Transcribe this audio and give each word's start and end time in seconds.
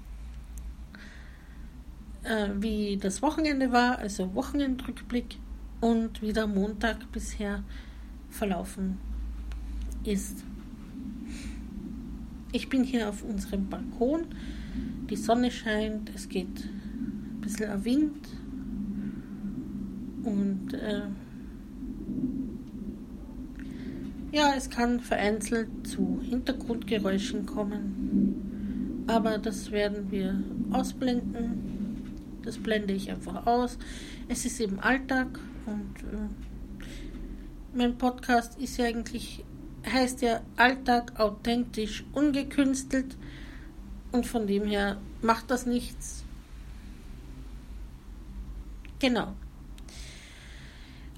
äh, 2.22 2.50
wie 2.54 2.96
das 2.96 3.20
Wochenende 3.20 3.72
war, 3.72 3.98
also 3.98 4.32
Wochenendrückblick 4.32 5.38
und 5.80 6.22
wie 6.22 6.32
der 6.32 6.46
Montag 6.46 7.10
bisher 7.10 7.64
verlaufen 8.30 9.00
ist. 10.04 10.44
Ich 12.52 12.68
bin 12.68 12.84
hier 12.84 13.08
auf 13.08 13.24
unserem 13.24 13.68
Balkon 13.68 14.26
die 15.10 15.16
Sonne 15.16 15.50
scheint, 15.50 16.10
es 16.14 16.28
geht 16.28 16.64
ein 16.64 17.40
bisschen 17.40 17.84
Wind 17.84 18.28
und 20.24 20.74
äh, 20.74 21.02
ja, 24.32 24.52
es 24.56 24.70
kann 24.70 25.00
vereinzelt 25.00 25.68
zu 25.86 26.20
Hintergrundgeräuschen 26.22 27.46
kommen, 27.46 29.04
aber 29.06 29.38
das 29.38 29.70
werden 29.70 30.10
wir 30.10 30.42
ausblenden. 30.70 31.72
Das 32.42 32.58
blende 32.58 32.92
ich 32.92 33.10
einfach 33.10 33.46
aus. 33.46 33.78
Es 34.28 34.44
ist 34.44 34.60
eben 34.60 34.78
Alltag 34.80 35.38
und 35.66 36.02
äh, 36.12 36.28
mein 37.74 37.96
Podcast 37.96 38.58
ist 38.58 38.76
ja 38.76 38.84
eigentlich 38.84 39.44
heißt 39.90 40.22
ja 40.22 40.40
Alltag 40.56 41.18
authentisch 41.18 42.04
ungekünstelt 42.12 43.16
und 44.14 44.28
von 44.28 44.46
dem 44.46 44.64
her 44.64 44.96
macht 45.22 45.50
das 45.50 45.66
nichts. 45.66 46.22
Genau. 49.00 49.34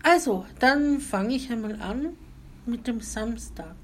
Also, 0.03 0.47
dann 0.61 1.01
fange 1.01 1.35
ich 1.35 1.53
einmal 1.53 1.79
an 1.83 2.17
mit 2.65 2.87
dem 2.87 3.03
Samstag. 3.03 3.77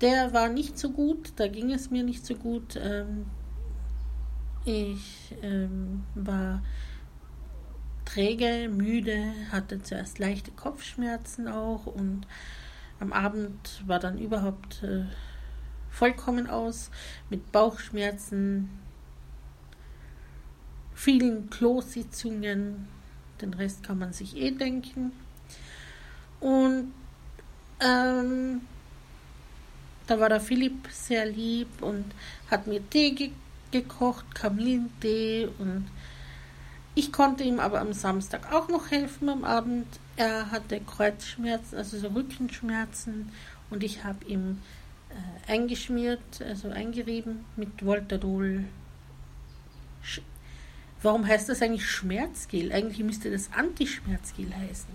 Der 0.00 0.32
war 0.32 0.48
nicht 0.48 0.78
so 0.78 0.90
gut, 0.90 1.32
da 1.36 1.48
ging 1.48 1.72
es 1.72 1.90
mir 1.90 2.04
nicht 2.04 2.24
so 2.24 2.36
gut. 2.36 2.78
Ähm, 2.80 3.26
ich 4.64 5.34
ähm, 5.42 6.04
war 6.14 6.62
träge, 8.04 8.68
müde, 8.68 9.32
hatte 9.50 9.82
zuerst 9.82 10.20
leichte 10.20 10.52
Kopfschmerzen 10.52 11.48
auch 11.48 11.86
und 11.86 12.28
am 13.00 13.12
Abend 13.12 13.82
war 13.86 13.98
dann 13.98 14.18
überhaupt 14.18 14.84
äh, 14.84 15.04
vollkommen 15.98 16.48
aus 16.48 16.90
mit 17.28 17.50
Bauchschmerzen, 17.50 18.70
vielen 20.94 21.50
Klositzungen. 21.50 22.86
Den 23.40 23.52
Rest 23.54 23.82
kann 23.82 23.98
man 23.98 24.12
sich 24.12 24.36
eh 24.36 24.52
denken. 24.52 25.10
Und 26.38 26.92
ähm, 27.80 28.60
da 30.06 30.20
war 30.20 30.28
der 30.28 30.40
Philipp 30.40 30.88
sehr 30.92 31.26
lieb 31.26 31.82
und 31.82 32.04
hat 32.48 32.68
mir 32.68 32.88
Tee 32.88 33.10
ge 33.10 33.30
gekocht, 33.70 34.34
Kamillentee 34.34 35.46
und 35.58 35.86
ich 36.94 37.12
konnte 37.12 37.44
ihm 37.44 37.60
aber 37.60 37.80
am 37.82 37.92
Samstag 37.92 38.50
auch 38.50 38.68
noch 38.68 38.90
helfen 38.90 39.28
am 39.28 39.44
Abend. 39.44 39.86
Er 40.16 40.50
hatte 40.50 40.80
Kreuzschmerzen, 40.80 41.76
also 41.76 41.98
so 41.98 42.08
Rückenschmerzen 42.08 43.30
und 43.68 43.84
ich 43.84 44.04
habe 44.04 44.24
ihm 44.24 44.62
äh, 45.10 45.52
eingeschmiert, 45.52 46.42
also 46.42 46.68
eingerieben 46.68 47.44
mit 47.56 47.84
Voltadol. 47.84 48.64
Sch 50.02 50.20
Warum 51.02 51.26
heißt 51.26 51.48
das 51.48 51.62
eigentlich 51.62 51.86
Schmerzgel? 51.86 52.72
Eigentlich 52.72 53.04
müsste 53.04 53.30
das 53.30 53.52
Antischmerzgel 53.52 54.52
heißen. 54.54 54.90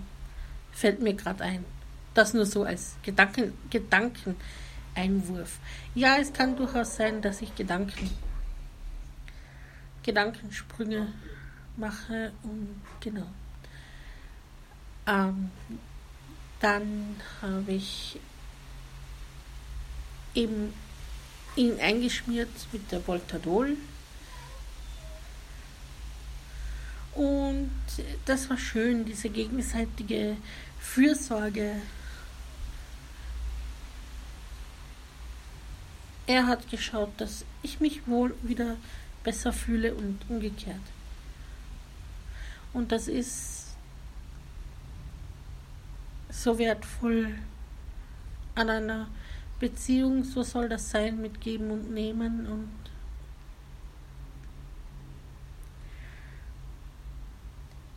Fällt 0.72 1.00
mir 1.00 1.14
gerade 1.14 1.42
ein. 1.42 1.64
Das 2.12 2.34
nur 2.34 2.46
so 2.46 2.64
als 2.64 2.96
Gedanken, 3.02 3.54
Gedankeneinwurf. 3.70 5.58
Ja, 5.94 6.16
es 6.20 6.32
kann 6.32 6.56
durchaus 6.56 6.96
sein, 6.96 7.22
dass 7.22 7.40
ich 7.42 7.54
Gedanken, 7.54 8.10
Gedankensprünge 10.02 11.08
mache 11.76 12.32
und 12.42 12.80
genau. 13.00 13.26
Ähm, 15.06 15.50
dann 16.60 17.16
habe 17.42 17.72
ich 17.72 18.18
eben 20.34 20.72
ihn 21.56 21.78
eingeschmiert 21.80 22.50
mit 22.72 22.90
der 22.90 23.06
Voltadol. 23.06 23.76
Und 27.14 27.70
das 28.24 28.50
war 28.50 28.58
schön, 28.58 29.04
diese 29.04 29.28
gegenseitige 29.28 30.36
Fürsorge. 30.80 31.76
Er 36.26 36.46
hat 36.46 36.68
geschaut, 36.70 37.10
dass 37.18 37.44
ich 37.62 37.80
mich 37.80 38.06
wohl 38.08 38.34
wieder 38.42 38.76
besser 39.22 39.52
fühle 39.52 39.94
und 39.94 40.18
umgekehrt. 40.28 40.80
Und 42.72 42.90
das 42.90 43.06
ist 43.06 43.76
so 46.30 46.58
wertvoll 46.58 47.34
an 48.56 48.70
einer 48.70 49.06
Beziehung, 49.64 50.24
so 50.24 50.42
soll 50.42 50.68
das 50.68 50.90
sein 50.90 51.22
mit 51.22 51.40
Geben 51.40 51.70
und 51.70 51.90
Nehmen 51.90 52.46
und 52.46 52.68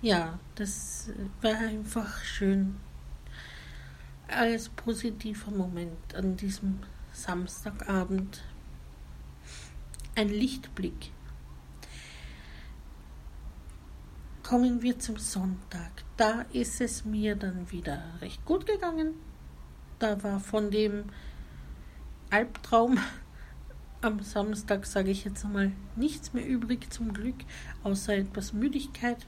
ja, 0.02 0.40
das 0.56 1.10
war 1.42 1.58
einfach 1.58 2.24
schön. 2.24 2.78
Alles 4.30 4.70
positiver 4.70 5.52
Moment 5.52 6.16
an 6.16 6.38
diesem 6.38 6.80
Samstagabend. 7.12 8.42
Ein 10.16 10.30
Lichtblick. 10.30 11.12
Kommen 14.42 14.82
wir 14.82 14.98
zum 15.00 15.18
Sonntag. 15.18 15.92
Da 16.16 16.46
ist 16.54 16.80
es 16.80 17.04
mir 17.04 17.36
dann 17.36 17.70
wieder 17.70 18.02
recht 18.22 18.46
gut 18.46 18.66
gegangen. 18.66 19.16
Da 20.00 20.24
war 20.24 20.40
von 20.40 20.72
dem 20.72 21.10
Albtraum. 22.30 23.00
Am 24.02 24.22
Samstag 24.22 24.86
sage 24.86 25.10
ich 25.12 25.26
jetzt 25.26 25.44
einmal 25.46 25.72
nichts 25.96 26.34
mehr 26.34 26.46
übrig 26.46 26.92
zum 26.92 27.14
Glück, 27.14 27.36
außer 27.84 28.16
etwas 28.16 28.54
Müdigkeit 28.54 29.26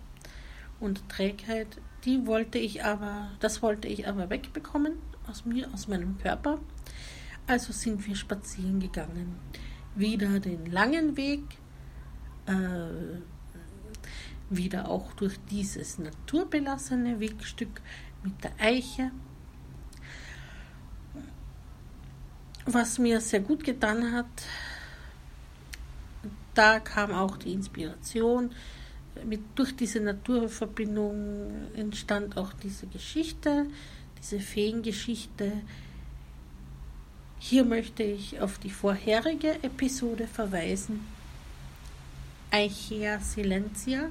und 0.80 1.08
Trägheit. 1.10 1.82
Die 2.06 2.28
wollte 2.28 2.60
ich 2.60 2.84
aber, 2.84 3.32
das 3.40 3.62
wollte 3.62 3.88
ich 3.88 4.08
aber 4.08 4.30
wegbekommen 4.30 4.94
aus 5.28 5.46
mir, 5.46 5.74
aus 5.74 5.88
meinem 5.88 6.18
Körper. 6.18 6.60
Also 7.48 7.74
sind 7.74 8.06
wir 8.08 8.16
spazieren 8.16 8.80
gegangen. 8.80 9.36
Wieder 9.96 10.40
den 10.40 10.66
langen 10.68 11.18
Weg, 11.18 11.42
äh, 12.46 13.20
wieder 14.50 14.90
auch 14.90 15.14
durch 15.14 15.40
dieses 15.50 16.00
naturbelassene 16.00 17.20
Wegstück 17.20 17.82
mit 18.24 18.44
der 18.44 18.52
Eiche 18.60 19.12
was 22.66 23.00
mir 23.00 23.22
sehr 23.22 23.40
gut 23.40 23.64
getan 23.64 24.12
hat, 24.12 24.26
da 26.54 26.80
kam 26.80 27.14
auch 27.14 27.38
die 27.38 27.54
Inspiration. 27.54 28.52
Mit, 29.26 29.42
durch 29.56 29.76
diese 29.76 30.00
Naturverbindung 30.00 31.72
entstand 31.76 32.38
auch 32.38 32.54
diese 32.54 32.88
Geschichte, 32.88 33.66
diese 34.18 34.40
Feengeschichte. 34.40 35.54
Hier 37.40 37.64
möchte 37.64 38.04
ich 38.04 38.40
auf 38.42 38.60
die 38.60 38.70
vorherige 38.70 39.64
Episode 39.64 40.28
verweisen. 40.28 41.06
Eichea 42.52 43.20
Silentia. 43.20 44.10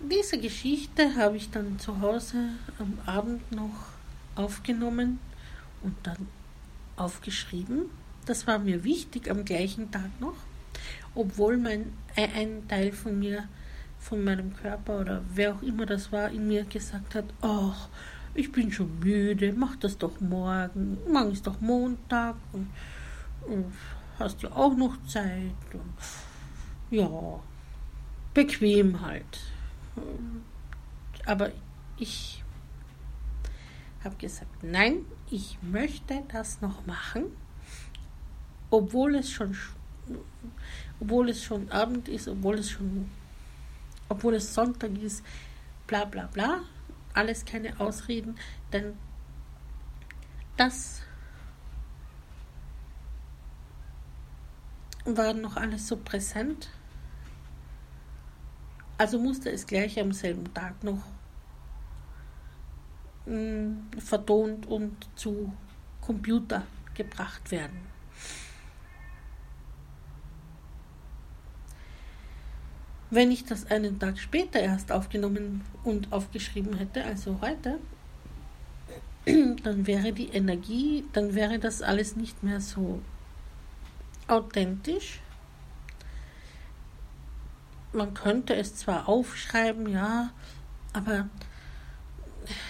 Diese 0.00 0.38
Geschichte 0.38 1.16
habe 1.16 1.36
ich 1.36 1.50
dann 1.50 1.78
zu 1.78 2.00
Hause 2.00 2.50
am 2.78 2.98
Abend 3.06 3.50
noch 3.52 3.95
aufgenommen 4.36 5.18
und 5.82 5.94
dann 6.02 6.28
aufgeschrieben. 6.96 7.86
Das 8.26 8.46
war 8.46 8.58
mir 8.58 8.84
wichtig 8.84 9.30
am 9.30 9.44
gleichen 9.44 9.90
Tag 9.90 10.20
noch, 10.20 10.36
obwohl 11.14 11.56
mein, 11.56 11.92
ein 12.16 12.66
Teil 12.68 12.92
von 12.92 13.18
mir, 13.18 13.48
von 13.98 14.22
meinem 14.24 14.54
Körper 14.56 15.00
oder 15.00 15.22
wer 15.34 15.54
auch 15.54 15.62
immer 15.62 15.86
das 15.86 16.12
war, 16.12 16.30
in 16.30 16.48
mir 16.48 16.64
gesagt 16.64 17.14
hat, 17.14 17.24
ach, 17.40 17.88
ich 18.34 18.52
bin 18.52 18.70
schon 18.70 18.98
müde, 18.98 19.52
mach 19.56 19.76
das 19.76 19.96
doch 19.96 20.20
morgen, 20.20 20.98
morgen 21.10 21.32
ist 21.32 21.46
doch 21.46 21.60
Montag 21.60 22.36
und, 22.52 22.68
und 23.46 23.72
hast 24.18 24.42
ja 24.42 24.52
auch 24.52 24.76
noch 24.76 24.96
Zeit 25.06 25.54
und 25.72 25.94
ja, 26.90 27.40
bequem 28.34 29.00
halt. 29.00 29.40
Aber 31.24 31.50
ich 31.98 32.44
habe 34.06 34.16
gesagt, 34.16 34.62
nein, 34.62 35.04
ich 35.30 35.58
möchte 35.62 36.22
das 36.32 36.62
noch 36.62 36.86
machen. 36.86 37.24
obwohl 38.70 39.14
es 39.16 39.30
schon, 39.30 39.56
obwohl 41.00 41.30
es 41.30 41.42
schon 41.42 41.70
Abend 41.70 42.08
ist, 42.08 42.28
obwohl 42.28 42.58
es 42.58 42.70
schon, 42.70 43.10
obwohl 44.08 44.34
es 44.34 44.54
Sonntag 44.54 44.96
ist, 44.98 45.24
bla 45.86 46.04
bla 46.04 46.26
bla, 46.26 46.60
alles 47.14 47.44
keine 47.44 47.78
Ausreden, 47.80 48.36
denn 48.72 48.94
das 50.56 51.02
war 55.04 55.32
noch 55.34 55.56
alles 55.56 55.86
so 55.86 55.96
präsent. 55.96 56.68
Also 58.98 59.20
musste 59.20 59.50
es 59.50 59.66
gleich 59.66 60.00
am 60.00 60.12
selben 60.12 60.52
Tag 60.54 60.82
noch 60.82 61.02
mh, 63.26 64.00
vertont 64.00 64.66
und 64.66 64.94
zu 65.16 65.52
Computer 66.00 66.62
gebracht 66.94 67.50
werden. 67.50 67.80
Wenn 73.10 73.30
ich 73.30 73.44
das 73.44 73.70
einen 73.70 73.98
Tag 74.00 74.18
später 74.18 74.60
erst 74.60 74.90
aufgenommen 74.90 75.62
und 75.84 76.12
aufgeschrieben 76.12 76.76
hätte, 76.76 77.04
also 77.04 77.40
heute, 77.40 77.78
dann 79.62 79.86
wäre 79.86 80.12
die 80.12 80.28
Energie, 80.28 81.04
dann 81.12 81.34
wäre 81.34 81.58
das 81.58 81.82
alles 81.82 82.16
nicht 82.16 82.42
mehr 82.42 82.60
so 82.60 83.00
authentisch. 84.26 85.20
Man 87.92 88.12
könnte 88.12 88.56
es 88.56 88.74
zwar 88.76 89.08
aufschreiben, 89.08 89.88
ja, 89.88 90.30
aber 90.92 91.28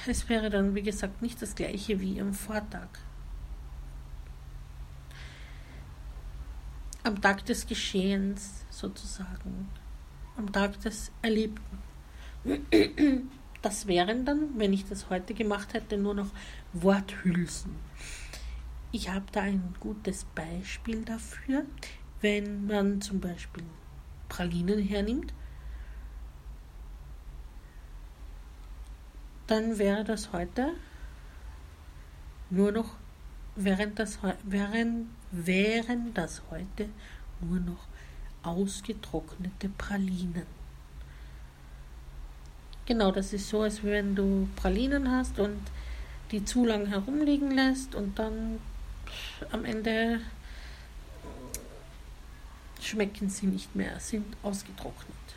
es 0.06 0.28
wäre 0.28 0.50
dann, 0.50 0.74
wie 0.74 0.82
gesagt, 0.82 1.22
nicht 1.22 1.40
das 1.40 1.54
gleiche 1.54 2.00
wie 2.00 2.20
am 2.20 2.32
Vortag. 2.32 2.88
Am 7.02 7.20
Tag 7.20 7.44
des 7.46 7.66
Geschehens 7.66 8.64
sozusagen. 8.70 9.68
Am 10.36 10.50
Tag 10.52 10.80
des 10.80 11.12
Erlebten. 11.22 11.78
Das 13.62 13.86
wären 13.86 14.24
dann, 14.24 14.58
wenn 14.58 14.72
ich 14.72 14.86
das 14.86 15.10
heute 15.10 15.34
gemacht 15.34 15.72
hätte, 15.74 15.96
nur 15.96 16.14
noch 16.14 16.30
Worthülsen. 16.72 17.74
Ich 18.92 19.10
habe 19.10 19.26
da 19.32 19.42
ein 19.42 19.74
gutes 19.80 20.24
Beispiel 20.34 21.04
dafür, 21.04 21.64
wenn 22.20 22.66
man 22.66 23.00
zum 23.00 23.20
Beispiel 23.20 23.64
Pralinen 24.28 24.78
hernimmt, 24.78 25.32
dann 29.46 29.78
wäre 29.78 30.04
das 30.04 30.32
heute 30.32 30.72
nur 32.50 32.72
noch, 32.72 32.94
während 33.54 33.98
das, 33.98 34.18
wären, 34.44 35.10
wären 35.30 36.14
das 36.14 36.42
heute 36.50 36.88
nur 37.40 37.60
noch 37.60 37.86
ausgetrocknete 38.42 39.68
Pralinen. 39.70 40.46
Genau, 42.86 43.10
das 43.10 43.32
ist 43.32 43.48
so, 43.48 43.62
als 43.62 43.82
wenn 43.82 44.14
du 44.14 44.48
Pralinen 44.54 45.10
hast 45.10 45.40
und 45.40 45.60
die 46.30 46.44
zu 46.44 46.64
lang 46.64 46.86
herumliegen 46.86 47.50
lässt 47.50 47.94
und 47.94 48.18
dann 48.18 48.60
am 49.50 49.64
Ende 49.64 50.20
schmecken 52.80 53.28
sie 53.28 53.46
nicht 53.46 53.74
mehr, 53.74 53.98
sind 53.98 54.36
ausgetrocknet. 54.42 55.35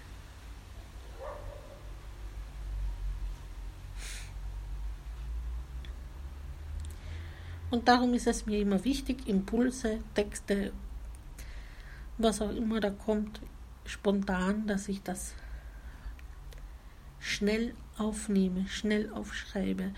Und 7.70 7.88
darum 7.88 8.14
ist 8.14 8.28
es 8.28 8.46
mir 8.46 8.60
immer 8.60 8.84
wichtig, 8.84 9.28
Impulse, 9.28 10.00
Texte, 10.16 10.72
was 12.18 12.42
auch 12.42 12.52
immer 12.52 12.80
da 12.80 12.90
kommt, 12.90 13.42
spontan, 13.86 14.68
dass 14.68 14.88
ich 14.88 15.04
das 15.04 15.34
schnell 17.20 17.74
aufnehme, 17.98 18.68
schnell 18.68 19.12
aufschreibe, 19.12 19.92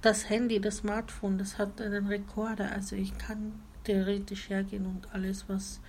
das 0.00 0.28
Handy, 0.28 0.60
das 0.60 0.78
Smartphone, 0.78 1.38
das 1.38 1.58
hat 1.58 1.80
einen 1.80 2.06
Rekorder. 2.08 2.72
Also 2.72 2.96
ich 2.96 3.16
kann 3.18 3.60
theoretisch 3.84 4.48
hergehen 4.48 4.86
und 4.86 5.12
alles, 5.14 5.48
was 5.48 5.80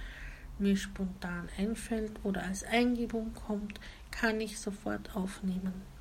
mir 0.60 0.78
spontan 0.78 1.50
einfällt 1.58 2.12
oder 2.24 2.44
als 2.44 2.64
Eingebung 2.64 3.34
kommt, 3.34 3.80
kann 4.12 4.40
ich 4.40 4.60
sofort 4.60 5.16
aufnehmen. 5.16 5.93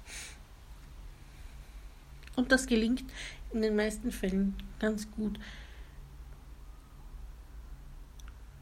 Und 2.37 2.50
das 2.52 2.67
gelingt 2.67 3.05
in 3.52 3.62
den 3.62 3.76
meisten 3.76 4.11
Fällen 4.11 4.55
ganz 4.79 5.11
gut. 5.11 5.38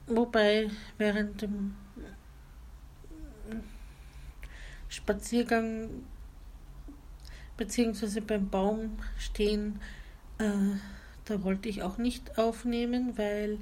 Wobei 0.06 0.68
während 0.98 1.42
dem 1.42 1.74
Spaziergang 4.88 5.88
beziehungsweise 7.56 8.20
beim 8.20 8.48
Baum 8.48 8.98
stehen, 9.18 9.80
äh, 10.38 10.76
da 11.26 11.44
wollte 11.44 11.68
ich 11.68 11.82
auch 11.82 11.96
nicht 11.96 12.38
aufnehmen, 12.38 13.16
weil 13.16 13.58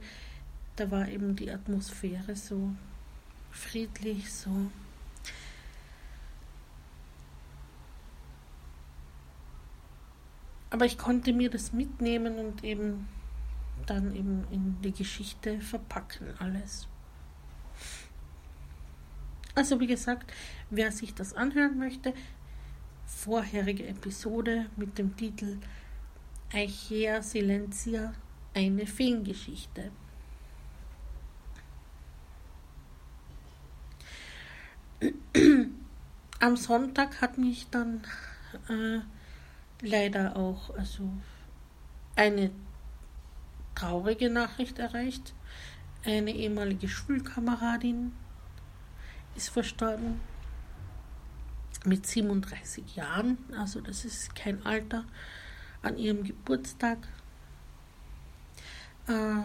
da 0.77 0.91
war 0.91 1.09
eben 1.09 1.37
die 1.37 1.51
Atmosphäre 1.51 2.35
so 2.35 2.71
friedlich, 3.51 4.33
so. 4.33 4.71
Aber 10.71 10.85
ich 10.85 10.99
konnte 10.99 11.33
mir 11.33 11.51
das 11.51 11.73
mitnehmen 11.73 12.39
und 12.39 12.65
eben 12.65 13.09
dann 13.87 14.15
eben 14.15 14.45
in 14.51 14.81
die 14.83 14.93
Geschichte 14.93 15.61
verpacken 15.61 16.35
alles. 16.39 16.87
Also 19.55 19.81
wie 19.81 19.87
gesagt, 19.87 20.33
wer 20.71 20.93
sich 20.93 21.15
das 21.15 21.35
anhören 21.35 21.79
möchte, 21.79 22.13
vorherige 23.07 23.87
Episode 23.87 24.67
mit 24.77 24.99
dem 24.99 25.17
Titel 25.17 25.59
Eichea 26.53 27.23
Silentia, 27.23 28.15
eine 28.55 28.87
Feengeschichte. 28.87 29.91
Am 36.41 36.57
Sonntag 36.57 37.21
hat 37.21 37.39
mich 37.39 37.69
dann 37.71 38.03
äh, 38.69 39.01
leider 39.81 40.37
auch 40.37 40.75
also 40.77 41.09
eine 42.17 42.51
traurige 43.75 44.29
Nachricht 44.29 44.79
erreicht. 44.79 45.35
Eine 46.05 46.33
ehemalige 46.33 46.89
Schulkameradin 46.89 48.13
ist 49.37 49.51
verstorben 49.51 50.21
mit 51.85 52.07
37 52.07 52.97
Jahren, 52.97 53.39
also 53.57 53.81
das 53.81 54.05
ist 54.05 54.35
kein 54.35 54.65
Alter, 54.67 55.05
an 55.83 55.97
ihrem 55.97 56.25
Geburtstag. 56.25 56.99
Äh, 59.07 59.43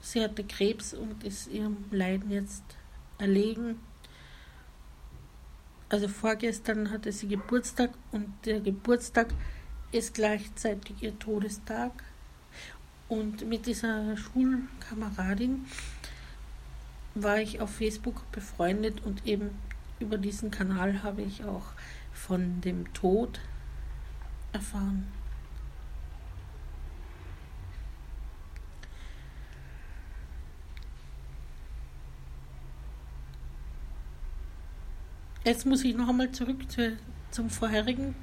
sie 0.00 0.22
hatte 0.22 0.44
Krebs 0.44 0.92
und 0.92 1.22
ist 1.24 1.48
ihrem 1.48 1.84
Leiden 1.90 2.30
jetzt 2.30 2.64
erlegen. 3.18 3.78
Also 5.94 6.08
vorgestern 6.08 6.90
hatte 6.90 7.12
sie 7.12 7.28
Geburtstag 7.28 7.90
und 8.10 8.26
der 8.46 8.58
Geburtstag 8.58 9.28
ist 9.92 10.12
gleichzeitig 10.14 11.00
ihr 11.04 11.16
Todestag. 11.20 11.92
Und 13.08 13.48
mit 13.48 13.66
dieser 13.66 14.16
Schulkameradin 14.16 15.66
war 17.14 17.38
ich 17.38 17.60
auf 17.60 17.70
Facebook 17.70 18.28
befreundet 18.32 19.04
und 19.04 19.24
eben 19.24 19.50
über 20.00 20.18
diesen 20.18 20.50
Kanal 20.50 21.04
habe 21.04 21.22
ich 21.22 21.44
auch 21.44 21.66
von 22.12 22.60
dem 22.60 22.92
Tod 22.92 23.38
erfahren. 24.52 25.06
Jetzt 35.44 35.66
muss 35.66 35.84
ich 35.84 35.94
noch 35.94 36.08
einmal 36.08 36.32
zurück 36.32 36.70
zu, 36.70 36.96
zum 37.30 37.50
vorherigen, 37.50 38.14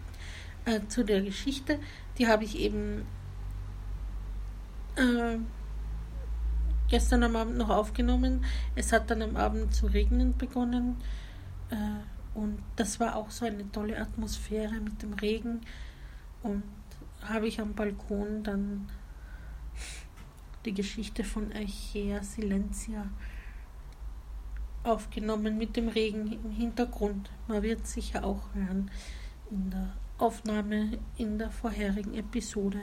äh, 0.66 0.80
zu 0.88 1.06
der 1.06 1.22
Geschichte. 1.22 1.78
Die 2.18 2.28
habe 2.28 2.44
ich 2.44 2.58
eben 2.58 3.06
äh, 4.96 5.38
gestern 6.90 7.22
am 7.22 7.36
Abend 7.36 7.58
noch 7.58 7.70
aufgenommen. 7.70 8.44
Es 8.75 8.92
hat 8.92 9.12
dann 9.12 9.22
am 9.22 9.36
Abend 9.36 9.74
zu 9.74 9.86
regnen 9.86 10.36
begonnen. 10.36 10.98
Äh, 11.70 11.75
und 12.34 12.58
das 12.75 13.00
war 13.00 13.16
auch 13.16 13.30
so 13.30 13.46
eine 13.46 13.72
tolle 13.72 14.00
Atmosphäre 14.00 14.80
mit 14.80 15.04
dem 15.04 15.13
Regen. 15.13 15.62
Und 16.42 16.63
habe 17.24 17.48
ich 17.48 17.62
am 17.62 17.75
Balkon 17.75 18.44
dann 18.44 18.90
die 20.66 20.74
Geschichte 20.74 21.24
von 21.24 21.51
Eichea 21.54 22.24
Silentia 22.24 23.06
aufgenommen 24.83 25.57
mit 25.57 25.75
dem 25.75 25.88
Regen 25.88 26.31
im 26.31 26.51
Hintergrund. 26.51 27.29
Man 27.47 27.61
wird 27.63 27.85
sicher 27.88 28.23
auch 28.23 28.53
hören 28.53 28.89
in 29.50 29.69
der 29.69 29.93
Aufnahme 30.17 31.00
in 31.17 31.38
der 31.38 31.50
vorherigen 31.50 32.13
Episode. 32.13 32.79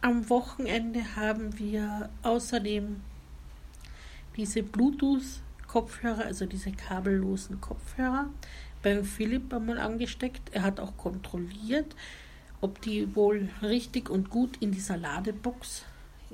Am 0.00 0.28
Wochenende 0.30 1.16
haben 1.16 1.58
wir 1.58 2.08
außerdem 2.22 3.00
diese 4.36 4.62
Bluetooth-Kopfhörer, 4.62 6.24
also 6.24 6.46
diese 6.46 6.70
kabellosen 6.70 7.60
Kopfhörer, 7.60 8.30
beim 8.82 9.04
Philipp 9.04 9.52
einmal 9.52 9.78
angesteckt. 9.78 10.50
Er 10.52 10.62
hat 10.62 10.80
auch 10.80 10.96
kontrolliert 10.96 11.94
ob 12.60 12.80
die 12.82 13.14
wohl 13.14 13.48
richtig 13.62 14.10
und 14.10 14.30
gut 14.30 14.56
in 14.58 14.72
dieser 14.72 14.96
Ladebox, 14.96 15.84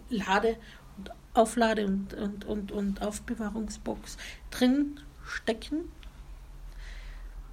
Lade- 0.08 0.56
und 0.96 1.10
Auflade- 1.34 1.86
und, 1.86 2.14
und, 2.14 2.44
und, 2.44 2.72
und 2.72 3.02
Aufbewahrungsbox 3.02 4.16
drin 4.50 5.00
stecken. 5.26 5.92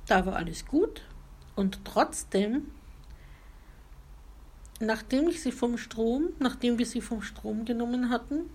Da 0.07 0.25
war 0.25 0.35
alles 0.35 0.65
gut. 0.65 1.03
Und 1.55 1.83
trotzdem 1.85 2.67
nachdem 4.81 5.29
ich 5.29 5.41
sie 5.41 5.51
vom 5.51 5.77
Strom, 5.77 6.29
nachdem 6.39 6.77
wir 6.77 6.85
sie 6.85 7.01
vom 7.01 7.21
Strom 7.21 7.65
genommen 7.65 8.09
hatten, 8.09 8.49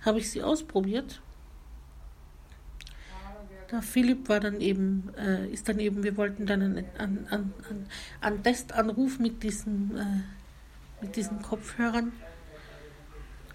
habe 0.00 0.18
ich 0.18 0.30
sie 0.30 0.42
ausprobiert. 0.42 1.20
Der 3.72 3.80
Philipp 3.80 4.28
war 4.28 4.38
dann 4.38 4.60
eben, 4.60 5.12
äh, 5.16 5.48
ist 5.48 5.66
dann 5.66 5.80
eben, 5.80 6.04
wir 6.04 6.18
wollten 6.18 6.44
dann 6.44 6.60
einen, 6.60 6.84
einen, 6.98 7.26
einen, 7.30 7.86
einen 8.20 8.42
Testanruf 8.42 9.18
mit 9.18 9.42
diesen, 9.42 9.96
äh, 9.96 11.02
mit 11.02 11.16
diesen 11.16 11.40
Kopfhörern 11.40 12.12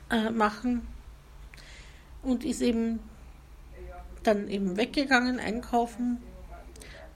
äh, 0.09 0.31
machen 0.31 0.81
und 2.23 2.43
ist 2.43 2.61
eben 2.61 2.99
dann 4.23 4.47
eben 4.47 4.75
weggegangen 4.75 5.39
einkaufen 5.39 6.17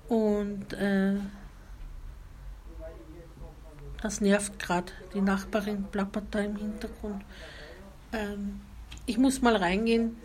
und 0.08 0.74
äh, 0.74 1.16
das 4.02 4.22
nervt 4.22 4.60
gerade. 4.60 4.92
Die 5.14 5.22
Nachbarin 5.22 5.86
plappert 5.92 6.26
da 6.32 6.40
im 6.40 6.56
Hintergrund. 6.56 7.24
Ähm, 8.14 8.62
ich 9.06 9.18
muss 9.18 9.42
mal 9.42 9.56
reingehen. 9.56 10.18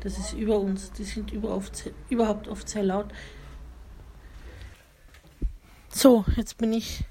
Das 0.00 0.18
ist 0.18 0.32
über 0.32 0.58
uns. 0.58 0.92
Die 0.92 1.04
sind 1.04 1.32
oft, 1.44 1.90
überhaupt 2.08 2.48
oft 2.48 2.68
sehr 2.68 2.82
laut. 2.82 3.06
So, 5.88 6.24
jetzt 6.36 6.58
bin 6.58 6.72
ich 6.72 7.04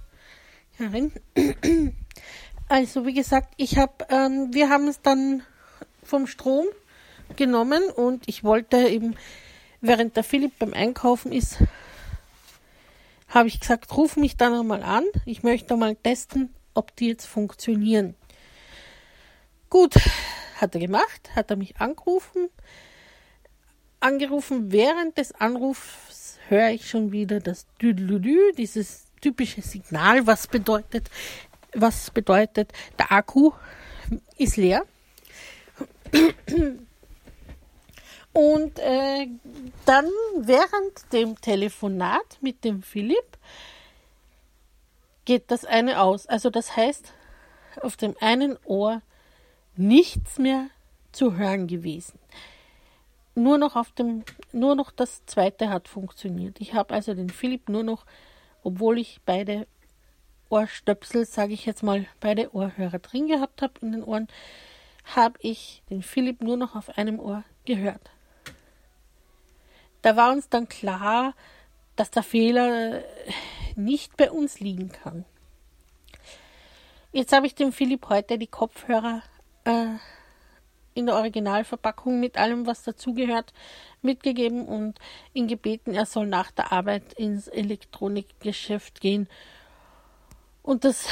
herin. 0.77 1.11
Also 2.71 3.07
wie 3.07 3.15
gesagt, 3.15 3.55
ich 3.57 3.79
habe, 3.79 4.05
ähm, 4.09 4.53
wir 4.53 4.69
haben 4.69 4.87
es 4.89 5.01
dann 5.01 5.41
vom 6.03 6.27
Strom 6.27 6.67
genommen 7.35 7.81
und 7.89 8.25
ich 8.27 8.43
wollte 8.43 8.77
eben 8.77 9.15
Während 9.81 10.17
der 10.17 10.25
Philipp 10.25 10.59
beim 10.59 10.73
Einkaufen 10.73 11.31
ist, 11.31 11.59
habe 13.29 13.47
ich 13.47 13.61
gesagt, 13.61 13.95
ruf 13.95 14.17
mich 14.17 14.35
dann 14.35 14.53
einmal 14.53 14.83
an. 14.83 15.05
Ich 15.25 15.41
möchte 15.41 15.77
mal 15.77 15.95
testen, 15.95 16.53
ob 16.73 16.95
die 16.97 17.07
jetzt 17.07 17.25
funktionieren. 17.25 18.15
Gut, 19.69 19.95
hat 20.61 20.75
er 20.75 20.81
gemacht, 20.81 21.35
hat 21.35 21.49
er 21.49 21.57
mich 21.57 21.79
angerufen. 21.79 22.49
Angerufen, 23.99 24.71
während 24.71 25.17
des 25.17 25.33
Anrufs 25.33 26.37
höre 26.47 26.69
ich 26.69 26.89
schon 26.89 27.11
wieder 27.11 27.39
das 27.39 27.65
Düdelüdü, 27.81 28.53
dieses 28.57 29.05
typische 29.21 29.61
Signal, 29.61 30.25
was 30.25 30.47
bedeutet, 30.47 31.09
was 31.73 32.09
bedeutet, 32.11 32.71
der 32.97 33.11
Akku 33.11 33.51
ist 34.37 34.57
leer. 34.57 34.85
Und 38.33 38.79
äh, 38.79 39.27
dann 39.85 40.05
während 40.37 41.13
dem 41.13 41.39
Telefonat 41.41 42.37
mit 42.41 42.63
dem 42.63 42.83
Philipp 42.83 43.37
geht 45.25 45.51
das 45.51 45.65
eine 45.65 46.01
aus. 46.01 46.25
Also 46.25 46.49
das 46.49 46.75
heißt, 46.75 47.13
auf 47.81 47.97
dem 47.97 48.15
einen 48.19 48.57
Ohr 48.65 49.01
nichts 49.79 50.37
mehr 50.37 50.67
zu 51.11 51.37
hören 51.37 51.67
gewesen. 51.67 52.19
Nur 53.35 53.57
noch 53.57 53.75
auf 53.75 53.91
dem, 53.91 54.23
nur 54.51 54.75
noch 54.75 54.91
das 54.91 55.25
zweite 55.25 55.69
hat 55.69 55.87
funktioniert. 55.87 56.59
Ich 56.59 56.73
habe 56.73 56.93
also 56.93 57.13
den 57.13 57.29
Philipp 57.29 57.69
nur 57.69 57.83
noch, 57.83 58.05
obwohl 58.63 58.97
ich 58.97 59.21
beide 59.25 59.67
Ohrstöpsel, 60.49 61.25
sage 61.25 61.53
ich 61.53 61.65
jetzt 61.65 61.83
mal, 61.83 62.05
beide 62.19 62.53
Ohrhörer 62.53 62.99
drin 62.99 63.27
gehabt 63.27 63.61
habe 63.61 63.73
in 63.81 63.91
den 63.91 64.03
Ohren, 64.03 64.27
habe 65.15 65.37
ich 65.41 65.83
den 65.89 66.01
Philipp 66.01 66.41
nur 66.41 66.57
noch 66.57 66.75
auf 66.75 66.97
einem 66.97 67.19
Ohr 67.19 67.43
gehört 67.65 68.11
da 70.01 70.15
war 70.15 70.31
uns 70.31 70.49
dann 70.49 70.67
klar, 70.69 71.33
dass 71.95 72.11
der 72.11 72.23
Fehler 72.23 73.03
nicht 73.75 74.15
bei 74.17 74.31
uns 74.31 74.59
liegen 74.59 74.91
kann. 74.91 75.25
Jetzt 77.11 77.33
habe 77.33 77.47
ich 77.47 77.55
dem 77.55 77.71
Philipp 77.71 78.07
heute 78.09 78.37
die 78.37 78.47
Kopfhörer 78.47 79.23
äh, 79.63 79.95
in 80.93 81.05
der 81.05 81.15
Originalverpackung 81.15 82.19
mit 82.19 82.37
allem, 82.37 82.65
was 82.65 82.83
dazugehört, 82.83 83.53
mitgegeben 84.01 84.65
und 84.65 84.99
ihn 85.33 85.47
gebeten, 85.47 85.93
er 85.93 86.05
soll 86.05 86.27
nach 86.27 86.51
der 86.51 86.71
Arbeit 86.71 87.13
ins 87.13 87.47
Elektronikgeschäft 87.47 89.01
gehen 89.01 89.27
und 90.63 90.83
das 90.83 91.07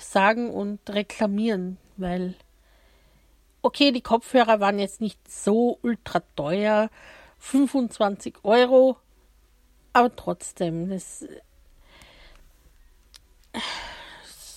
sagen 0.00 0.50
und 0.50 0.78
reklamieren, 0.88 1.78
weil 1.96 2.34
okay, 3.62 3.92
die 3.92 4.02
Kopfhörer 4.02 4.60
waren 4.60 4.78
jetzt 4.78 5.00
nicht 5.00 5.18
so 5.30 5.78
ultra 5.82 6.20
teuer, 6.36 6.90
25 7.38 8.36
Euro, 8.44 8.98
aber 9.92 10.14
trotzdem, 10.14 10.90
das 10.90 11.26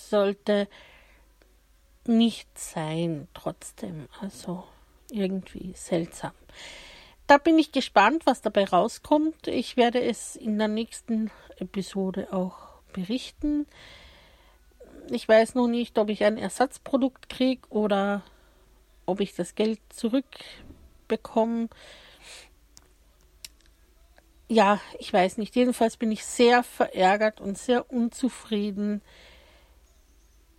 sollte 0.09 0.67
nicht 2.07 2.47
sein, 2.57 3.27
trotzdem, 3.33 4.07
also 4.21 4.63
irgendwie 5.11 5.73
seltsam. 5.75 6.31
Da 7.27 7.37
bin 7.37 7.59
ich 7.59 7.71
gespannt, 7.71 8.25
was 8.25 8.41
dabei 8.41 8.65
rauskommt. 8.65 9.47
Ich 9.47 9.77
werde 9.77 10.01
es 10.01 10.35
in 10.35 10.57
der 10.57 10.69
nächsten 10.69 11.29
Episode 11.57 12.31
auch 12.31 12.57
berichten. 12.93 13.67
Ich 15.09 15.27
weiß 15.27 15.55
noch 15.55 15.67
nicht, 15.67 15.97
ob 15.97 16.09
ich 16.09 16.23
ein 16.23 16.37
Ersatzprodukt 16.37 17.29
kriege 17.29 17.67
oder 17.69 18.23
ob 19.05 19.19
ich 19.19 19.35
das 19.35 19.55
Geld 19.55 19.79
zurückbekomme 19.89 21.69
ja, 24.49 24.79
ich 24.97 25.11
weiß 25.11 25.37
nicht. 25.37 25.55
Jedenfalls 25.55 25.97
bin 25.97 26.11
ich 26.11 26.25
sehr 26.25 26.63
verärgert 26.63 27.41
und 27.41 27.57
sehr 27.57 27.91
unzufrieden, 27.91 29.01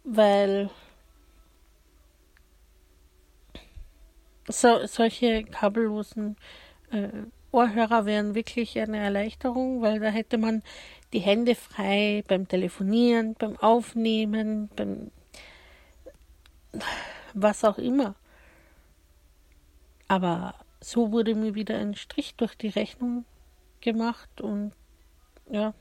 weil 0.04 0.70
so, 4.48 4.86
solche 4.86 5.44
kabellosen 5.44 6.36
äh, 6.90 7.08
Ohrhörer 7.50 8.04
wären 8.04 8.34
wirklich 8.34 8.78
eine 8.78 8.98
Erleichterung, 8.98 9.80
weil 9.80 10.00
da 10.00 10.08
hätte 10.08 10.38
man 10.38 10.62
die 11.12 11.20
Hände 11.20 11.54
frei 11.54 12.22
beim 12.28 12.46
Telefonieren, 12.46 13.34
beim 13.34 13.56
Aufnehmen, 13.58 14.68
beim 14.76 15.10
was 17.34 17.64
auch 17.64 17.78
immer. 17.78 18.14
Aber 20.06 20.54
so 20.80 21.12
wurde 21.12 21.34
mir 21.34 21.54
wieder 21.54 21.78
ein 21.78 21.94
Strich 21.94 22.34
durch 22.36 22.54
die 22.56 22.68
Rechnung 22.68 23.24
gemacht 23.80 24.40
und 24.40 24.72
ja. 25.50 25.74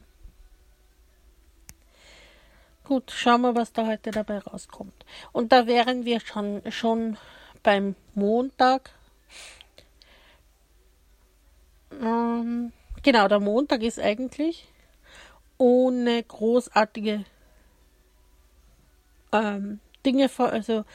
Gut, 2.83 3.11
schauen 3.11 3.41
wir, 3.41 3.55
was 3.55 3.73
da 3.73 3.85
heute 3.85 4.11
dabei 4.11 4.39
rauskommt. 4.39 5.05
Und 5.33 5.51
da 5.51 5.67
wären 5.67 6.05
wir 6.05 6.21
schon, 6.21 6.61
schon 6.71 7.17
beim 7.63 7.95
Montag. 8.13 8.91
Ähm, 11.91 12.71
genau, 13.03 13.27
der 13.27 13.39
Montag 13.39 13.83
ist 13.83 13.99
eigentlich 13.99 14.67
ohne 15.57 16.23
großartige 16.23 17.25
ähm, 19.31 19.79
Dinge 20.05 20.29
vor, 20.29 20.49
also 20.49 20.85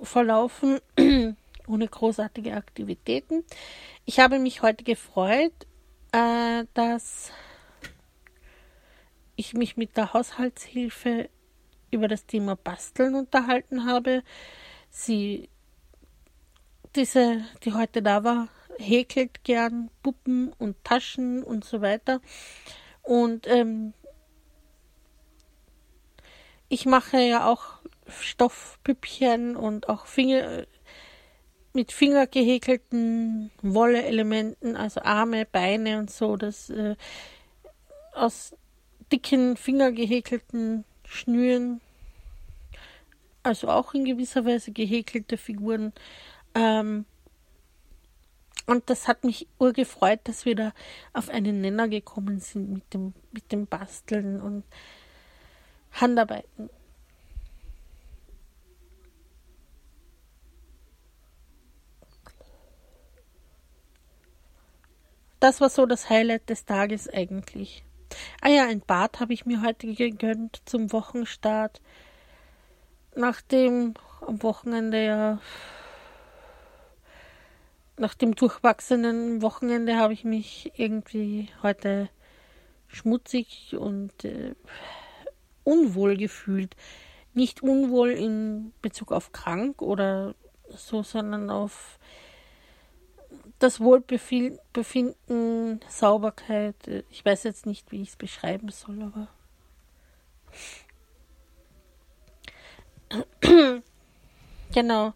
verlaufen, 0.00 0.80
ohne 1.66 1.88
großartige 1.88 2.54
Aktivitäten. 2.54 3.44
Ich 4.04 4.20
habe 4.20 4.38
mich 4.38 4.62
heute 4.62 4.84
gefreut, 4.84 5.52
äh, 6.12 6.64
dass 6.74 7.30
ich 9.36 9.54
mich 9.54 9.76
mit 9.76 9.96
der 9.96 10.12
Haushaltshilfe 10.12 11.28
über 11.90 12.08
das 12.08 12.26
Thema 12.26 12.56
Basteln 12.56 13.14
unterhalten 13.14 13.86
habe. 13.86 14.22
Sie, 14.96 15.48
diese, 16.94 17.44
die 17.64 17.72
heute 17.72 18.00
da 18.00 18.22
war, 18.22 18.48
häkelt 18.78 19.42
gern 19.42 19.90
Puppen 20.04 20.52
und 20.52 20.82
Taschen 20.84 21.42
und 21.42 21.64
so 21.64 21.80
weiter. 21.80 22.20
Und 23.02 23.48
ähm, 23.48 23.92
ich 26.68 26.86
mache 26.86 27.18
ja 27.18 27.50
auch 27.50 27.80
Stoffpüppchen 28.06 29.56
und 29.56 29.88
auch 29.88 30.06
Finger, 30.06 30.64
mit 31.72 31.90
Finger 31.90 32.28
gehäkelten 32.28 33.50
Wolle-Elementen, 33.62 34.76
also 34.76 35.00
Arme, 35.02 35.44
Beine 35.44 35.98
und 35.98 36.12
so, 36.12 36.36
das 36.36 36.70
äh, 36.70 36.94
aus 38.14 38.54
dicken 39.10 39.56
Finger 39.56 39.90
gehäkelten 39.90 40.84
Schnüren, 41.04 41.80
also 43.44 43.68
auch 43.68 43.94
in 43.94 44.04
gewisser 44.04 44.44
Weise 44.44 44.72
gehäkelte 44.72 45.36
Figuren. 45.36 45.92
Ähm, 46.54 47.04
und 48.66 48.88
das 48.88 49.06
hat 49.06 49.24
mich 49.24 49.46
urgefreut, 49.58 50.20
dass 50.24 50.46
wir 50.46 50.56
da 50.56 50.72
auf 51.12 51.28
einen 51.28 51.60
Nenner 51.60 51.88
gekommen 51.88 52.40
sind 52.40 52.70
mit 52.72 52.94
dem, 52.94 53.12
mit 53.32 53.52
dem 53.52 53.66
Basteln 53.66 54.40
und 54.40 54.64
Handarbeiten. 55.92 56.70
Das 65.40 65.60
war 65.60 65.68
so 65.68 65.84
das 65.84 66.08
Highlight 66.08 66.48
des 66.48 66.64
Tages 66.64 67.06
eigentlich. 67.06 67.84
Ah 68.40 68.48
ja, 68.48 68.66
ein 68.66 68.80
Bad 68.80 69.20
habe 69.20 69.34
ich 69.34 69.44
mir 69.44 69.60
heute 69.60 69.92
gegönnt 69.92 70.62
zum 70.64 70.90
Wochenstart. 70.90 71.82
Nachdem 73.16 73.94
am 74.20 74.42
Wochenende 74.42 75.04
ja 75.04 75.38
nach 77.96 78.14
dem 78.14 78.34
durchwachsenen 78.34 79.42
Wochenende 79.42 79.96
habe 79.96 80.12
ich 80.12 80.24
mich 80.24 80.72
irgendwie 80.76 81.48
heute 81.62 82.08
schmutzig 82.88 83.76
und 83.78 84.24
äh, 84.24 84.54
unwohl 85.62 86.16
gefühlt. 86.16 86.74
Nicht 87.34 87.62
unwohl 87.62 88.10
in 88.10 88.72
Bezug 88.82 89.12
auf 89.12 89.32
krank 89.32 89.82
oder 89.82 90.34
so, 90.68 91.02
sondern 91.02 91.50
auf 91.50 91.98
das 93.58 93.80
Wohlbefinden, 93.80 95.80
Sauberkeit. 95.88 97.04
Ich 97.10 97.24
weiß 97.24 97.44
jetzt 97.44 97.66
nicht, 97.66 97.92
wie 97.92 98.02
ich 98.02 98.10
es 98.10 98.16
beschreiben 98.16 98.70
soll, 98.70 99.02
aber. 99.02 99.28
genau. 104.72 105.12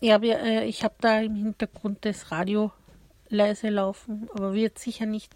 Ja, 0.00 0.22
wir, 0.22 0.40
äh, 0.40 0.64
ich 0.66 0.82
habe 0.82 0.94
da 1.00 1.20
im 1.20 1.34
Hintergrund 1.34 2.04
das 2.04 2.30
Radio 2.30 2.72
leise 3.28 3.68
laufen, 3.68 4.28
aber 4.34 4.54
wird 4.54 4.78
sicher 4.78 5.06
nicht 5.06 5.34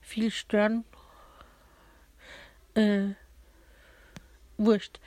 viel 0.00 0.30
stören. 0.30 0.84
Äh, 2.74 3.14
wurscht. 4.58 5.00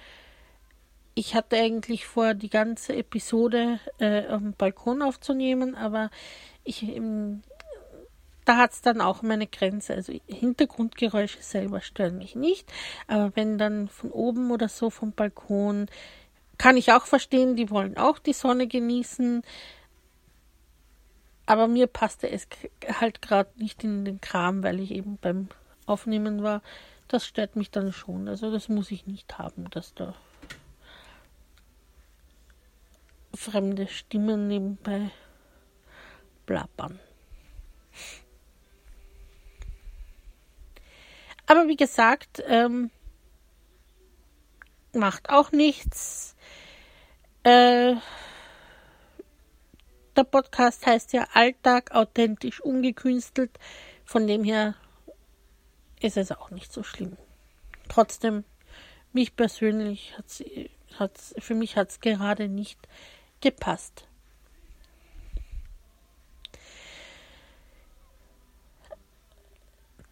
Ich 1.15 1.36
hatte 1.36 1.57
eigentlich 1.57 2.05
vor, 2.05 2.33
die 2.33 2.50
ganze 2.50 2.95
Episode 2.95 3.79
äh, 4.00 4.25
am 4.27 4.53
Balkon 4.53 5.01
aufzunehmen, 5.01 5.75
aber 5.75 6.09
ich, 6.63 6.83
ähm, 6.83 7.41
da 8.49 8.57
hat 8.57 8.71
es 8.71 8.81
dann 8.81 8.99
auch 8.99 9.21
meine 9.21 9.45
Grenze. 9.45 9.93
Also 9.93 10.11
Hintergrundgeräusche 10.25 11.43
selber 11.43 11.81
stören 11.81 12.17
mich 12.17 12.35
nicht, 12.35 12.73
aber 13.05 13.35
wenn 13.35 13.59
dann 13.59 13.87
von 13.89 14.09
oben 14.09 14.49
oder 14.49 14.67
so 14.67 14.89
vom 14.89 15.11
Balkon 15.11 15.85
kann 16.57 16.75
ich 16.75 16.91
auch 16.91 17.05
verstehen, 17.05 17.55
die 17.55 17.69
wollen 17.69 17.95
auch 17.95 18.17
die 18.17 18.33
Sonne 18.33 18.65
genießen. 18.65 19.43
Aber 21.45 21.67
mir 21.67 21.85
passte 21.85 22.27
es 22.27 22.47
halt 22.99 23.21
gerade 23.21 23.51
nicht 23.55 23.83
in 23.83 24.03
den 24.03 24.19
Kram, 24.19 24.63
weil 24.63 24.79
ich 24.79 24.89
eben 24.89 25.19
beim 25.21 25.49
Aufnehmen 25.85 26.41
war. 26.41 26.63
Das 27.07 27.27
stört 27.27 27.55
mich 27.55 27.69
dann 27.69 27.93
schon. 27.93 28.27
Also 28.27 28.51
das 28.51 28.67
muss 28.67 28.89
ich 28.89 29.05
nicht 29.05 29.37
haben, 29.37 29.69
dass 29.69 29.93
da 29.93 30.15
fremde 33.35 33.87
Stimmen 33.87 34.47
nebenbei 34.47 35.11
plappern. 36.47 36.99
Aber 41.49 41.67
wie 41.67 41.77
gesagt, 41.77 42.43
ähm, 42.45 42.91
macht 44.93 45.31
auch 45.31 45.51
nichts. 45.51 46.35
Äh, 47.41 47.95
der 50.15 50.23
Podcast 50.25 50.85
heißt 50.85 51.12
ja 51.13 51.25
Alltag, 51.33 51.89
authentisch, 51.89 52.62
ungekünstelt. 52.62 53.49
Von 54.05 54.27
dem 54.27 54.43
her 54.43 54.75
ist 55.99 56.17
es 56.17 56.31
auch 56.31 56.51
nicht 56.51 56.71
so 56.71 56.83
schlimm. 56.83 57.17
Trotzdem, 57.88 58.43
mich 59.12 59.35
persönlich 59.35 60.15
hat's, 60.19 60.43
hat's, 60.99 61.33
für 61.39 61.55
mich 61.55 61.77
hat 61.77 61.89
es 61.89 61.99
gerade 61.99 62.47
nicht 62.47 62.77
gepasst. 63.41 64.07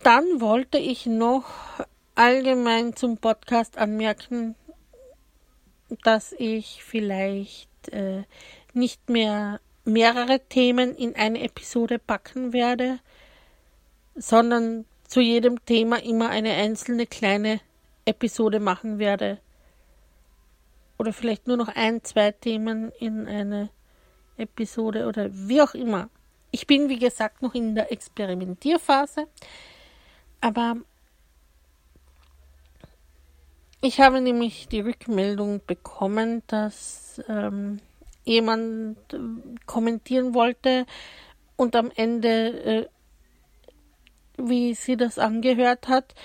Dann 0.08 0.40
wollte 0.40 0.78
ich 0.78 1.06
noch 1.06 1.44
allgemein 2.16 2.96
zum 2.96 3.18
Podcast 3.18 3.78
anmerken, 3.78 4.56
dass 6.06 6.32
ich 6.32 6.82
vielleicht 6.82 7.90
äh, 7.90 8.24
nicht 8.72 9.10
mehr 9.10 9.60
mehrere 9.84 10.40
Themen 10.40 10.96
in 10.96 11.18
eine 11.18 11.42
Episode 11.42 12.00
packen 12.00 12.54
werde, 12.54 13.00
sondern 14.16 14.86
zu 15.10 15.20
jedem 15.20 15.66
Thema 15.66 16.02
immer 16.02 16.30
eine 16.30 16.54
einzelne 16.54 17.06
kleine 17.06 17.60
Episode 18.06 18.62
machen 18.62 19.00
werde. 19.00 19.40
Oder 20.98 21.12
vielleicht 21.12 21.48
nur 21.48 21.58
noch 21.58 21.68
ein, 21.76 22.02
zwei 22.06 22.32
Themen 22.32 22.94
in 22.98 23.28
eine 23.28 23.72
Episode 24.38 25.08
oder 25.08 25.28
wie 25.34 25.62
auch 25.62 25.74
immer. 25.74 26.10
Ich 26.52 26.66
bin, 26.66 26.88
wie 26.88 26.98
gesagt, 26.98 27.42
noch 27.42 27.54
in 27.54 27.76
der 27.76 27.92
Experimentierphase, 27.92 29.28
aber 30.42 30.78
ich 33.82 34.02
habe 34.02 34.22
nämlich 34.22 34.68
die 34.68 34.82
Rückmeldung 34.82 35.62
bekommen, 35.66 36.42
dass 36.48 37.22
ähm, 37.28 37.80
jemand 38.26 38.98
äh, 39.14 39.20
kommentieren 39.66 40.34
wollte 40.34 40.86
und 41.56 41.76
am 41.76 41.92
Ende, 41.96 42.64
äh, 42.64 42.88
wie 44.38 44.74
sie 44.74 44.98
das 44.98 45.20
angehört 45.20 45.88
hat, 45.88 46.16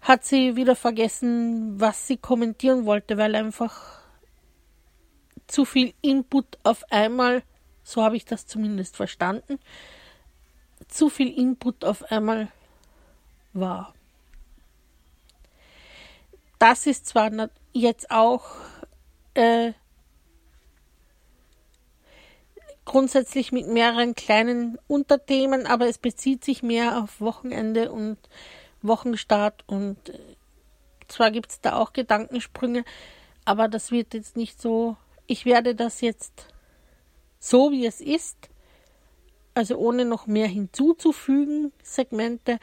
hat 0.00 0.24
sie 0.24 0.56
wieder 0.56 0.76
vergessen, 0.76 1.80
was 1.80 2.06
sie 2.06 2.16
kommentieren 2.16 2.86
wollte, 2.86 3.18
weil 3.18 3.34
einfach 3.34 4.00
zu 5.46 5.64
viel 5.64 5.94
Input 6.00 6.58
auf 6.62 6.84
einmal, 6.90 7.42
so 7.82 8.02
habe 8.02 8.16
ich 8.16 8.24
das 8.24 8.46
zumindest 8.46 8.96
verstanden, 8.96 9.58
zu 10.88 11.08
viel 11.08 11.28
Input 11.36 11.84
auf 11.84 12.10
einmal 12.10 12.48
war. 13.52 13.94
Das 16.58 16.86
ist 16.86 17.06
zwar 17.06 17.30
jetzt 17.72 18.10
auch 18.10 18.44
äh, 19.34 19.72
grundsätzlich 22.84 23.52
mit 23.52 23.68
mehreren 23.68 24.14
kleinen 24.14 24.78
Unterthemen, 24.86 25.66
aber 25.66 25.88
es 25.88 25.98
bezieht 25.98 26.44
sich 26.44 26.62
mehr 26.62 26.98
auf 27.02 27.20
Wochenende 27.20 27.92
und 27.92 28.18
Wochenstart 28.82 29.64
und 29.66 30.08
äh, 30.08 30.18
zwar 31.08 31.30
gibt 31.30 31.50
es 31.50 31.60
da 31.60 31.76
auch 31.76 31.92
Gedankensprünge, 31.92 32.84
aber 33.44 33.68
das 33.68 33.90
wird 33.90 34.14
jetzt 34.14 34.36
nicht 34.36 34.60
so, 34.60 34.96
ich 35.26 35.44
werde 35.44 35.74
das 35.74 36.00
jetzt 36.00 36.46
so 37.38 37.70
wie 37.70 37.86
es 37.86 38.00
ist, 38.00 38.36
also 39.54 39.76
ohne 39.76 40.04
noch 40.04 40.26
mehr 40.26 40.46
hinzuzufügen, 40.46 41.72
Segmente, 41.82 42.58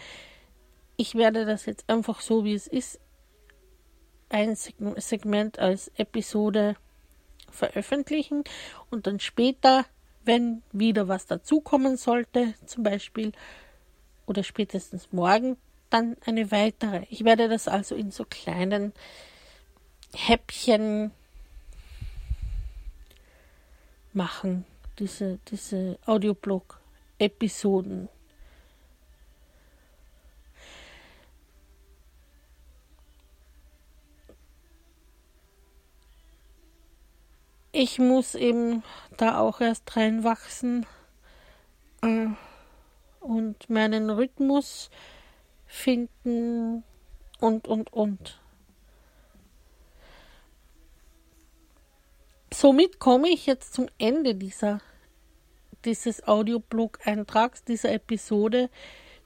ich 0.98 1.16
werde 1.16 1.46
das 1.46 1.66
jetzt 1.66 1.90
einfach 1.90 2.20
so 2.22 2.44
wie 2.44 2.54
es 2.54 2.68
ist 2.68 3.00
ein 4.30 4.56
Segment 4.56 5.58
als 5.60 5.90
Episode 5.96 6.76
veröffentlichen 7.50 8.44
und 8.90 9.08
dann 9.08 9.22
später, 9.22 9.86
wenn 10.26 10.64
wieder 10.74 11.08
was 11.08 11.28
dazukommen 11.28 11.96
sollte, 11.96 12.54
zum 12.66 12.84
Beispiel 12.84 13.32
oder 14.26 14.44
spätestens 14.44 15.14
morgen, 15.14 15.56
dann 15.90 16.18
eine 16.26 16.52
weitere. 16.52 17.06
Ich 17.10 17.24
werde 17.24 17.48
das 17.48 17.70
also 17.70 17.96
in 17.96 18.12
so 18.12 18.26
kleinen 18.26 18.92
Häppchen 20.14 21.12
machen, 24.12 24.66
diese, 25.00 25.40
diese 25.50 25.98
Audioblog-Episoden. 26.06 28.10
Ich 37.78 38.00
muss 38.00 38.36
eben 38.36 38.84
da 39.18 39.40
auch 39.40 39.62
erst 39.62 39.96
reinwachsen 39.96 40.86
äh, 42.02 42.28
und 43.20 43.70
meinen 43.70 44.10
Rhythmus 44.10 44.90
finden 45.66 46.84
und, 47.40 47.68
und, 47.68 47.94
und. 47.94 48.40
somit 52.60 53.00
komme 53.00 53.30
ich 53.30 53.46
jetzt 53.46 53.74
zum 53.74 53.88
Ende 54.00 54.34
dieser, 54.34 54.80
dieses 55.86 56.28
Audioblog-Eintrags, 56.28 57.64
dieser 57.64 57.92
Episode 57.92 58.70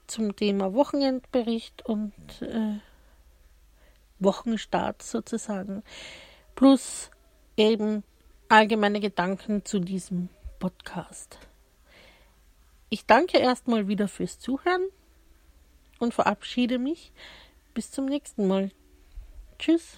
zum 0.06 0.36
Thema 0.36 0.74
Wochenendbericht 0.74 1.86
und 1.86 2.12
äh, 2.42 2.78
Wochenstart 4.18 5.02
sozusagen, 5.02 5.82
plus 6.54 7.10
eben 7.56 8.04
allgemeine 8.52 9.00
Gedanken 9.00 9.64
zu 9.64 9.78
diesem 9.78 10.28
Podcast. 10.58 11.38
Ich 12.90 13.06
danke 13.06 13.38
erstmal 13.38 13.88
wieder 13.88 14.08
fürs 14.08 14.38
Zuhören 14.38 14.82
und 15.98 16.12
verabschiede 16.12 16.78
mich. 16.78 17.12
Bis 17.72 17.90
zum 17.90 18.04
nächsten 18.04 18.46
Mal. 18.46 18.70
Tschüss. 19.58 19.96